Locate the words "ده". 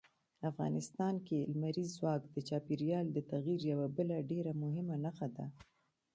5.35-5.45